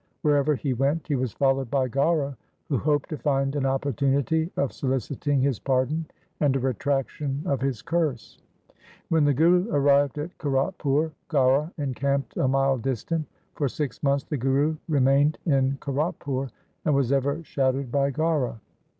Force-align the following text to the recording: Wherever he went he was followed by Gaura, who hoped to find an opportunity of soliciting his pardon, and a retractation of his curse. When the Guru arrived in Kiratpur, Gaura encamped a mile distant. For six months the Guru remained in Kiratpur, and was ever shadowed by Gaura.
Wherever 0.23 0.55
he 0.55 0.73
went 0.73 1.05
he 1.07 1.15
was 1.15 1.31
followed 1.31 1.69
by 1.69 1.87
Gaura, 1.87 2.35
who 2.69 2.79
hoped 2.79 3.09
to 3.09 3.19
find 3.19 3.55
an 3.55 3.67
opportunity 3.67 4.51
of 4.57 4.73
soliciting 4.73 5.41
his 5.41 5.59
pardon, 5.59 6.07
and 6.39 6.55
a 6.55 6.59
retractation 6.59 7.43
of 7.45 7.61
his 7.61 7.83
curse. 7.83 8.39
When 9.09 9.25
the 9.25 9.33
Guru 9.35 9.69
arrived 9.69 10.17
in 10.17 10.31
Kiratpur, 10.39 11.11
Gaura 11.29 11.71
encamped 11.77 12.35
a 12.37 12.47
mile 12.47 12.79
distant. 12.79 13.27
For 13.53 13.67
six 13.69 14.01
months 14.01 14.23
the 14.23 14.37
Guru 14.37 14.75
remained 14.89 15.37
in 15.45 15.77
Kiratpur, 15.79 16.49
and 16.83 16.95
was 16.95 17.11
ever 17.11 17.43
shadowed 17.43 17.91
by 17.91 18.09
Gaura. 18.09 18.59